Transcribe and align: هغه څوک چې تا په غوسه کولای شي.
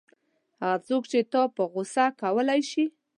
هغه 0.63 0.77
څوک 0.87 1.03
چې 1.11 1.19
تا 1.31 1.41
په 1.55 1.63
غوسه 1.71 2.05
کولای 2.21 2.61
شي. 2.71 2.85